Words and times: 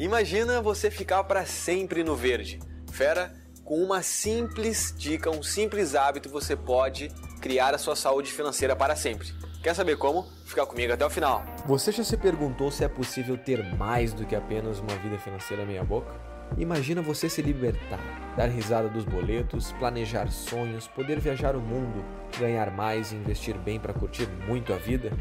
Imagina 0.00 0.62
você 0.62 0.90
ficar 0.90 1.22
para 1.24 1.44
sempre 1.44 2.02
no 2.02 2.16
verde. 2.16 2.58
Fera, 2.90 3.34
com 3.62 3.74
uma 3.84 4.00
simples 4.00 4.94
dica, 4.96 5.28
um 5.28 5.42
simples 5.42 5.94
hábito, 5.94 6.30
você 6.30 6.56
pode 6.56 7.10
criar 7.38 7.74
a 7.74 7.78
sua 7.78 7.94
saúde 7.94 8.32
financeira 8.32 8.74
para 8.74 8.96
sempre. 8.96 9.28
Quer 9.62 9.74
saber 9.74 9.98
como? 9.98 10.26
Fica 10.46 10.64
comigo 10.64 10.90
até 10.90 11.04
o 11.04 11.10
final. 11.10 11.44
Você 11.66 11.92
já 11.92 12.02
se 12.02 12.16
perguntou 12.16 12.70
se 12.70 12.82
é 12.82 12.88
possível 12.88 13.36
ter 13.36 13.62
mais 13.76 14.14
do 14.14 14.24
que 14.24 14.34
apenas 14.34 14.78
uma 14.78 14.96
vida 14.96 15.18
financeira 15.18 15.66
meia 15.66 15.84
boca? 15.84 16.18
Imagina 16.56 17.02
você 17.02 17.28
se 17.28 17.42
libertar, 17.42 18.00
dar 18.38 18.46
risada 18.46 18.88
dos 18.88 19.04
boletos, 19.04 19.72
planejar 19.72 20.32
sonhos, 20.32 20.88
poder 20.88 21.20
viajar 21.20 21.54
o 21.54 21.60
mundo, 21.60 22.02
ganhar 22.38 22.70
mais 22.70 23.12
e 23.12 23.16
investir 23.16 23.58
bem 23.58 23.78
para 23.78 23.92
curtir 23.92 24.26
muito 24.48 24.72
a 24.72 24.76
vida, 24.76 25.12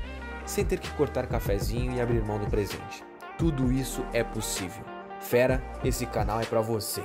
sem 0.45 0.63
ter 0.63 0.79
que 0.79 0.89
cortar 0.91 1.27
cafezinho 1.27 1.97
e 1.97 1.99
abrir 1.99 2.23
mão 2.23 2.39
do 2.39 2.47
presente. 2.47 3.08
Tudo 3.39 3.71
isso 3.71 4.05
é 4.11 4.21
possível. 4.21 4.83
Fera, 5.21 5.63
esse 5.81 6.05
canal 6.05 6.41
é 6.41 6.45
para 6.45 6.59
você. 6.59 7.01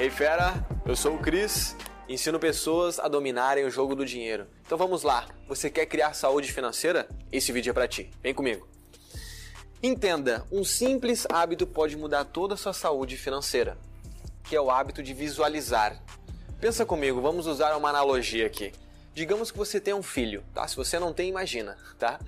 Ei 0.00 0.08
fera, 0.08 0.54
eu 0.86 0.96
sou 0.96 1.16
o 1.16 1.18
Cris, 1.18 1.76
ensino 2.08 2.40
pessoas 2.40 2.98
a 2.98 3.06
dominarem 3.06 3.66
o 3.66 3.70
jogo 3.70 3.94
do 3.94 4.06
dinheiro. 4.06 4.46
Então 4.64 4.78
vamos 4.78 5.02
lá, 5.02 5.26
você 5.46 5.68
quer 5.68 5.84
criar 5.84 6.14
saúde 6.14 6.50
financeira? 6.50 7.06
Esse 7.30 7.52
vídeo 7.52 7.68
é 7.68 7.74
para 7.74 7.86
ti. 7.86 8.10
Vem 8.22 8.32
comigo. 8.32 8.66
Entenda, 9.82 10.42
um 10.50 10.64
simples 10.64 11.26
hábito 11.30 11.66
pode 11.66 11.98
mudar 11.98 12.24
toda 12.24 12.54
a 12.54 12.56
sua 12.56 12.72
saúde 12.72 13.18
financeira, 13.18 13.76
que 14.42 14.56
é 14.56 14.60
o 14.60 14.70
hábito 14.70 15.02
de 15.02 15.12
visualizar. 15.12 16.02
Pensa 16.58 16.86
comigo, 16.86 17.20
vamos 17.20 17.46
usar 17.46 17.76
uma 17.76 17.90
analogia 17.90 18.46
aqui. 18.46 18.72
Digamos 19.12 19.50
que 19.50 19.58
você 19.58 19.78
tem 19.78 19.92
um 19.92 20.02
filho, 20.02 20.42
tá? 20.54 20.66
Se 20.66 20.74
você 20.74 20.98
não 20.98 21.12
tem, 21.12 21.28
imagina, 21.28 21.76
tá? 21.98 22.18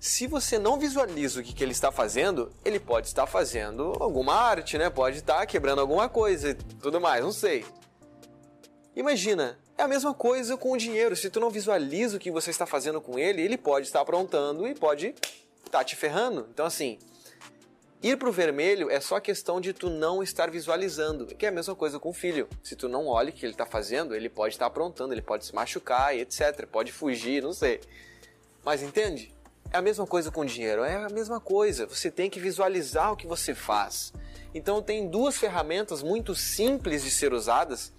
Se 0.00 0.28
você 0.28 0.60
não 0.60 0.78
visualiza 0.78 1.40
o 1.40 1.42
que, 1.42 1.52
que 1.52 1.64
ele 1.64 1.72
está 1.72 1.90
fazendo, 1.90 2.52
ele 2.64 2.78
pode 2.78 3.08
estar 3.08 3.26
fazendo 3.26 3.94
alguma 3.98 4.32
arte, 4.32 4.78
né? 4.78 4.88
Pode 4.88 5.18
estar 5.18 5.44
quebrando 5.44 5.80
alguma 5.80 6.08
coisa 6.08 6.50
e 6.50 6.54
tudo 6.54 7.00
mais, 7.00 7.24
não 7.24 7.32
sei. 7.32 7.64
Imagina, 8.94 9.58
é 9.76 9.82
a 9.82 9.88
mesma 9.88 10.14
coisa 10.14 10.56
com 10.56 10.70
o 10.70 10.76
dinheiro. 10.76 11.16
Se 11.16 11.28
tu 11.28 11.40
não 11.40 11.50
visualiza 11.50 12.16
o 12.16 12.20
que 12.20 12.30
você 12.30 12.50
está 12.50 12.64
fazendo 12.64 13.00
com 13.00 13.18
ele, 13.18 13.42
ele 13.42 13.58
pode 13.58 13.86
estar 13.86 14.00
aprontando 14.00 14.68
e 14.68 14.74
pode 14.74 15.16
estar 15.66 15.82
te 15.82 15.96
ferrando. 15.96 16.46
Então 16.54 16.64
assim, 16.64 16.96
ir 18.00 18.16
pro 18.18 18.30
vermelho 18.30 18.88
é 18.88 19.00
só 19.00 19.18
questão 19.18 19.60
de 19.60 19.72
tu 19.72 19.90
não 19.90 20.22
estar 20.22 20.48
visualizando, 20.48 21.26
que 21.26 21.44
é 21.44 21.48
a 21.48 21.52
mesma 21.52 21.74
coisa 21.74 21.98
com 21.98 22.10
o 22.10 22.14
filho. 22.14 22.48
Se 22.62 22.76
tu 22.76 22.88
não 22.88 23.08
olha 23.08 23.30
o 23.30 23.32
que 23.32 23.44
ele 23.44 23.52
está 23.52 23.66
fazendo, 23.66 24.14
ele 24.14 24.28
pode 24.28 24.54
estar 24.54 24.66
aprontando, 24.66 25.12
ele 25.12 25.22
pode 25.22 25.44
se 25.44 25.52
machucar 25.52 26.16
e 26.16 26.20
etc. 26.20 26.68
Pode 26.70 26.92
fugir, 26.92 27.42
não 27.42 27.52
sei. 27.52 27.80
Mas 28.64 28.80
entende? 28.82 29.32
É 29.70 29.76
a 29.76 29.82
mesma 29.82 30.06
coisa 30.06 30.30
com 30.30 30.44
dinheiro, 30.44 30.82
é 30.82 30.96
a 31.04 31.10
mesma 31.10 31.38
coisa. 31.40 31.86
Você 31.86 32.10
tem 32.10 32.30
que 32.30 32.40
visualizar 32.40 33.12
o 33.12 33.16
que 33.16 33.26
você 33.26 33.54
faz. 33.54 34.14
Então 34.54 34.80
tem 34.80 35.08
duas 35.08 35.36
ferramentas 35.36 36.02
muito 36.02 36.34
simples 36.34 37.02
de 37.04 37.10
ser 37.10 37.34
usadas 37.34 37.92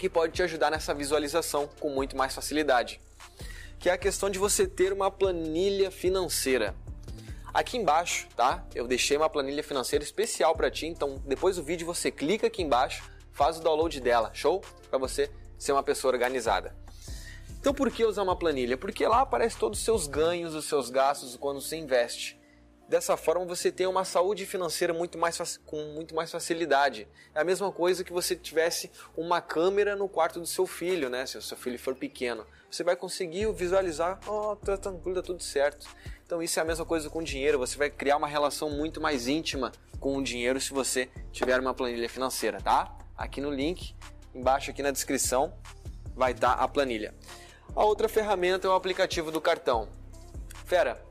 que 0.00 0.08
pode 0.08 0.32
te 0.32 0.42
ajudar 0.42 0.70
nessa 0.70 0.92
visualização 0.92 1.68
com 1.78 1.88
muito 1.90 2.16
mais 2.16 2.34
facilidade. 2.34 3.00
Que 3.78 3.88
é 3.88 3.92
a 3.92 3.98
questão 3.98 4.28
de 4.28 4.40
você 4.40 4.66
ter 4.66 4.92
uma 4.92 5.08
planilha 5.08 5.88
financeira. 5.90 6.74
Aqui 7.54 7.76
embaixo, 7.76 8.26
tá? 8.36 8.64
Eu 8.74 8.88
deixei 8.88 9.16
uma 9.16 9.30
planilha 9.30 9.62
financeira 9.62 10.04
especial 10.04 10.54
para 10.54 10.70
ti, 10.70 10.86
então 10.86 11.22
depois 11.24 11.56
do 11.56 11.62
vídeo 11.62 11.86
você 11.86 12.10
clica 12.10 12.48
aqui 12.48 12.62
embaixo, 12.62 13.08
faz 13.32 13.58
o 13.58 13.62
download 13.62 14.00
dela, 14.00 14.30
show? 14.34 14.60
Para 14.90 14.98
você 14.98 15.30
ser 15.56 15.72
uma 15.72 15.82
pessoa 15.82 16.12
organizada. 16.12 16.74
Então 17.60 17.74
por 17.74 17.90
que 17.90 18.04
usar 18.04 18.22
uma 18.22 18.36
planilha? 18.36 18.76
Porque 18.76 19.06
lá 19.06 19.20
aparece 19.20 19.58
todos 19.58 19.78
os 19.78 19.84
seus 19.84 20.06
ganhos, 20.06 20.54
os 20.54 20.66
seus 20.66 20.90
gastos 20.90 21.36
quando 21.36 21.60
você 21.60 21.76
investe. 21.76 22.38
Dessa 22.88 23.18
forma 23.18 23.44
você 23.44 23.70
tem 23.70 23.86
uma 23.86 24.02
saúde 24.02 24.46
financeira 24.46 24.94
muito 24.94 25.18
mais 25.18 25.58
com 25.66 25.76
muito 25.92 26.14
mais 26.14 26.30
facilidade. 26.30 27.06
É 27.34 27.40
a 27.40 27.44
mesma 27.44 27.70
coisa 27.70 28.02
que 28.02 28.12
você 28.12 28.34
tivesse 28.34 28.90
uma 29.14 29.42
câmera 29.42 29.94
no 29.94 30.08
quarto 30.08 30.40
do 30.40 30.46
seu 30.46 30.66
filho, 30.66 31.10
né? 31.10 31.26
Se 31.26 31.36
o 31.36 31.42
seu 31.42 31.56
filho 31.56 31.78
for 31.78 31.94
pequeno, 31.94 32.46
você 32.70 32.82
vai 32.82 32.96
conseguir 32.96 33.52
visualizar, 33.52 34.18
oh, 34.26 34.56
tá 34.56 34.78
tranquilo, 34.78 35.16
tá 35.16 35.22
tudo 35.22 35.42
certo. 35.42 35.86
Então 36.24 36.42
isso 36.42 36.58
é 36.58 36.62
a 36.62 36.64
mesma 36.64 36.86
coisa 36.86 37.10
com 37.10 37.18
o 37.18 37.24
dinheiro. 37.24 37.58
Você 37.58 37.76
vai 37.76 37.90
criar 37.90 38.16
uma 38.16 38.28
relação 38.28 38.70
muito 38.70 39.02
mais 39.02 39.28
íntima 39.28 39.70
com 40.00 40.16
o 40.16 40.22
dinheiro 40.22 40.58
se 40.58 40.72
você 40.72 41.10
tiver 41.30 41.60
uma 41.60 41.74
planilha 41.74 42.08
financeira, 42.08 42.58
tá? 42.58 42.96
Aqui 43.14 43.40
no 43.40 43.50
link 43.50 43.94
embaixo 44.34 44.70
aqui 44.70 44.82
na 44.82 44.90
descrição 44.90 45.52
vai 46.14 46.32
estar 46.32 46.56
tá 46.56 46.62
a 46.62 46.68
planilha. 46.68 47.14
A 47.74 47.84
outra 47.84 48.08
ferramenta 48.08 48.66
é 48.66 48.70
o 48.70 48.74
aplicativo 48.74 49.30
do 49.30 49.40
cartão. 49.40 49.88
Fera, 50.64 51.02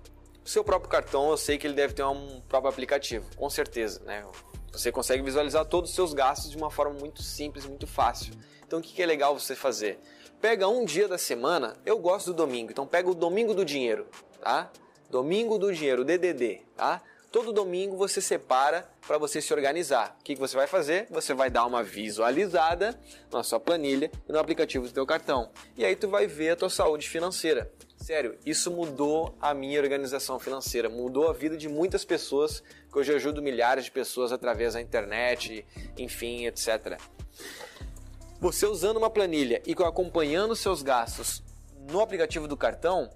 o 0.44 0.50
seu 0.50 0.64
próprio 0.64 0.90
cartão 0.90 1.30
eu 1.30 1.38
sei 1.38 1.58
que 1.58 1.66
ele 1.66 1.74
deve 1.74 1.94
ter 1.94 2.04
um 2.04 2.42
próprio 2.42 2.70
aplicativo, 2.70 3.26
com 3.36 3.50
certeza, 3.50 4.02
né? 4.06 4.26
Você 4.72 4.92
consegue 4.92 5.24
visualizar 5.24 5.66
todos 5.66 5.90
os 5.90 5.96
seus 5.96 6.14
gastos 6.14 6.52
de 6.52 6.58
uma 6.58 6.70
forma 6.70 6.94
muito 6.94 7.24
simples, 7.24 7.66
muito 7.66 7.88
fácil. 7.88 8.34
Então 8.66 8.80
o 8.80 8.82
que 8.82 9.02
é 9.02 9.06
legal 9.06 9.38
você 9.38 9.56
fazer? 9.56 10.00
Pega 10.42 10.68
um 10.68 10.86
dia 10.86 11.08
da 11.08 11.18
semana, 11.18 11.76
eu 11.86 11.98
gosto 11.98 12.28
do 12.28 12.46
domingo, 12.46 12.72
então 12.72 12.86
pega 12.86 13.10
o 13.10 13.16
domingo 13.16 13.54
do 13.54 13.66
dinheiro, 13.66 14.06
tá? 14.40 14.70
Domingo 15.10 15.58
do 15.58 15.74
dinheiro, 15.74 16.06
DDD, 16.06 16.62
tá? 16.76 17.02
Todo 17.32 17.52
domingo 17.52 17.98
você 17.98 18.22
separa 18.22 18.90
para 19.06 19.18
você 19.18 19.42
se 19.42 19.54
organizar. 19.54 20.16
O 20.20 20.24
que, 20.24 20.36
você 20.36 20.56
vai 20.56 20.66
fazer? 20.66 21.08
Você 21.10 21.34
vai 21.34 21.50
dar 21.50 21.66
uma 21.66 21.84
visualizada 21.84 22.98
na 23.32 23.44
sua 23.44 23.60
planilha 23.60 24.10
e 24.28 24.32
no 24.32 24.40
aplicativo 24.40 24.88
do 24.88 24.94
teu 24.94 25.06
cartão. 25.06 25.52
E 25.76 25.84
aí 25.84 25.96
tu 25.96 26.08
vai 26.08 26.26
ver 26.26 26.52
a 26.52 26.56
tua 26.56 26.70
saúde 26.70 27.10
financeira. 27.10 27.70
Sério, 27.98 28.38
isso 28.46 28.72
mudou 28.72 29.36
a 29.42 29.54
minha 29.54 29.82
organização 29.82 30.40
financeira, 30.40 30.88
mudou 30.88 31.30
a 31.30 31.34
vida 31.34 31.58
de 31.58 31.68
muitas 31.68 32.06
pessoas, 32.06 32.64
que 32.90 32.98
hoje 32.98 33.12
eu 33.12 33.18
ajudo 33.18 33.42
milhares 33.42 33.86
de 33.86 33.92
pessoas 33.92 34.32
através 34.32 34.76
da 34.76 34.82
internet, 34.82 35.66
enfim, 35.98 36.46
etc. 36.46 36.98
Você 38.40 38.66
usando 38.66 38.98
uma 38.98 39.10
planilha 39.10 39.62
e 39.66 39.74
acompanhando 39.84 40.56
seus 40.56 40.82
gastos 40.82 41.44
no 41.92 42.00
aplicativo 42.00 42.48
do 42.48 42.56
cartão, 42.56 43.10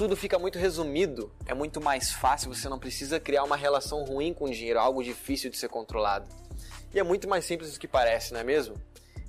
tudo 0.00 0.16
fica 0.16 0.38
muito 0.38 0.58
resumido, 0.58 1.30
é 1.44 1.52
muito 1.52 1.78
mais 1.78 2.10
fácil, 2.10 2.54
você 2.54 2.70
não 2.70 2.78
precisa 2.78 3.20
criar 3.20 3.44
uma 3.44 3.54
relação 3.54 4.02
ruim 4.02 4.32
com 4.32 4.46
o 4.46 4.50
dinheiro, 4.50 4.80
algo 4.80 5.04
difícil 5.04 5.50
de 5.50 5.58
ser 5.58 5.68
controlado. 5.68 6.26
E 6.94 6.98
é 6.98 7.02
muito 7.02 7.28
mais 7.28 7.44
simples 7.44 7.74
do 7.74 7.78
que 7.78 7.86
parece, 7.86 8.32
não 8.32 8.40
é 8.40 8.42
mesmo? 8.42 8.76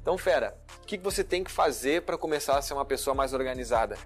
Então, 0.01 0.17
fera, 0.17 0.57
o 0.81 0.85
que 0.85 0.97
você 0.97 1.25
tem 1.25 1.43
que 1.43 1.51
fazer 1.51 2.03
para 2.03 2.17
começar 2.17 2.57
a 2.57 2.61
ser 2.61 2.73
uma 2.73 2.85
pessoa 2.85 3.13
mais 3.13 3.33
organizada? 3.33 3.97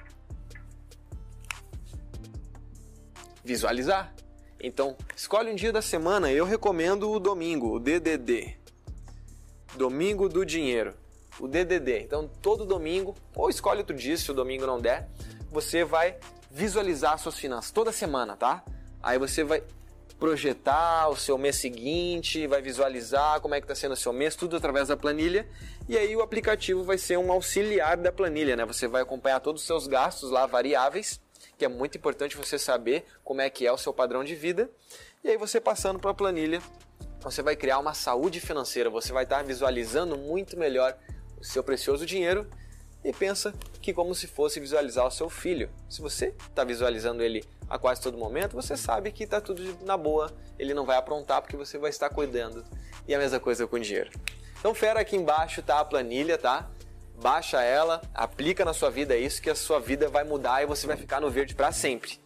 Visualizar. 3.43 4.11
Então, 4.59 4.97
escolhe 5.15 5.51
um 5.51 5.55
dia 5.55 5.71
da 5.71 5.83
semana, 5.83 6.31
eu 6.31 6.45
recomendo 6.45 7.11
o 7.11 7.19
domingo, 7.19 7.75
o 7.75 7.79
DDD. 7.79 8.57
Domingo 9.75 10.27
do 10.27 10.43
dinheiro, 10.43 10.95
o 11.39 11.47
DDD. 11.47 11.99
Então, 11.99 12.27
todo 12.41 12.65
domingo, 12.65 13.13
ou 13.35 13.51
escolhe 13.51 13.81
outro 13.81 13.95
dia 13.95 14.17
se 14.17 14.31
o 14.31 14.33
domingo 14.33 14.65
não 14.65 14.81
der, 14.81 15.07
você 15.51 15.85
vai 15.85 16.17
visualizar 16.55 17.19
suas 17.19 17.37
finanças 17.37 17.69
toda 17.69 17.91
semana, 17.91 18.37
tá? 18.37 18.63
Aí 19.03 19.19
você 19.19 19.43
vai 19.43 19.61
projetar 20.17 21.09
o 21.09 21.15
seu 21.17 21.37
mês 21.37 21.57
seguinte, 21.57 22.47
vai 22.47 22.61
visualizar 22.61 23.41
como 23.41 23.53
é 23.53 23.59
que 23.59 23.65
está 23.65 23.75
sendo 23.75 23.91
o 23.91 23.97
seu 23.97 24.13
mês, 24.13 24.37
tudo 24.37 24.55
através 24.55 24.87
da 24.87 24.95
planilha. 24.95 25.45
E 25.89 25.97
aí 25.97 26.15
o 26.15 26.21
aplicativo 26.21 26.81
vai 26.81 26.97
ser 26.97 27.17
um 27.17 27.29
auxiliar 27.29 27.97
da 27.97 28.09
planilha, 28.09 28.55
né? 28.55 28.63
Você 28.63 28.87
vai 28.87 29.01
acompanhar 29.01 29.41
todos 29.41 29.63
os 29.63 29.67
seus 29.67 29.85
gastos 29.85 30.31
lá 30.31 30.45
variáveis, 30.45 31.19
que 31.57 31.65
é 31.65 31.67
muito 31.67 31.97
importante 31.97 32.37
você 32.37 32.57
saber 32.57 33.03
como 33.21 33.41
é 33.41 33.49
que 33.49 33.67
é 33.67 33.71
o 33.73 33.77
seu 33.77 33.91
padrão 33.91 34.23
de 34.23 34.33
vida. 34.33 34.69
E 35.25 35.31
aí 35.31 35.37
você 35.37 35.59
passando 35.59 35.99
para 35.99 36.11
a 36.11 36.13
planilha, 36.13 36.61
você 37.19 37.41
vai 37.41 37.57
criar 37.57 37.79
uma 37.79 37.93
saúde 37.93 38.39
financeira, 38.39 38.89
você 38.89 39.11
vai 39.11 39.25
estar 39.25 39.39
tá 39.39 39.43
visualizando 39.43 40.17
muito 40.17 40.57
melhor 40.57 40.97
o 41.37 41.43
seu 41.43 41.61
precioso 41.61 42.05
dinheiro 42.05 42.49
e 43.05 43.13
pensa 43.13 43.53
que 43.79 43.93
como 43.93 44.15
se 44.15 44.25
fosse 44.25 44.59
visualizar 44.59 45.05
o 45.05 45.11
seu 45.11 45.29
filho. 45.29 45.69
Se 45.87 46.01
você 46.01 46.33
está 46.49 46.63
visualizando 46.63 47.21
ele 47.21 47.45
a 47.69 47.77
quase 47.77 48.01
todo 48.01 48.17
momento, 48.17 48.53
você 48.53 48.75
sabe 48.75 49.11
que 49.11 49.25
está 49.25 49.39
tudo 49.39 49.77
na 49.85 49.95
boa, 49.95 50.35
ele 50.57 50.73
não 50.73 50.85
vai 50.85 50.97
aprontar 50.97 51.39
porque 51.39 51.55
você 51.55 51.77
vai 51.77 51.91
estar 51.91 52.09
cuidando. 52.09 52.65
E 53.07 53.13
a 53.13 53.19
mesma 53.19 53.39
coisa 53.39 53.67
com 53.67 53.75
o 53.75 53.79
dinheiro. 53.79 54.09
Então, 54.59 54.73
fera 54.73 54.99
aqui 54.99 55.15
embaixo 55.15 55.61
tá 55.61 55.79
a 55.79 55.85
planilha, 55.85 56.35
tá? 56.39 56.67
Baixa 57.21 57.61
ela, 57.61 58.01
aplica 58.11 58.65
na 58.65 58.73
sua 58.73 58.89
vida 58.89 59.15
isso 59.15 59.39
que 59.39 59.51
a 59.51 59.55
sua 59.55 59.79
vida 59.79 60.09
vai 60.09 60.23
mudar 60.23 60.63
e 60.63 60.65
você 60.65 60.87
vai 60.87 60.97
ficar 60.97 61.21
no 61.21 61.29
verde 61.29 61.53
para 61.53 61.71
sempre. 61.71 62.19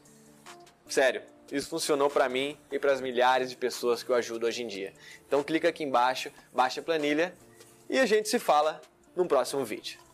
Sério, 0.88 1.22
isso 1.52 1.68
funcionou 1.68 2.10
para 2.10 2.30
mim 2.30 2.58
e 2.72 2.80
para 2.80 2.94
as 2.94 3.02
milhares 3.02 3.50
de 3.50 3.58
pessoas 3.58 4.02
que 4.02 4.10
eu 4.10 4.16
ajudo 4.16 4.48
hoje 4.48 4.64
em 4.64 4.68
dia. 4.68 4.94
Então 5.28 5.44
clica 5.44 5.68
aqui 5.68 5.84
embaixo, 5.84 6.32
baixa 6.54 6.80
a 6.80 6.84
planilha 6.84 7.34
e 7.90 8.00
a 8.00 8.06
gente 8.06 8.30
se 8.30 8.40
fala 8.40 8.80
num 9.16 9.28
próximo 9.28 9.66
vídeo. 9.66 10.09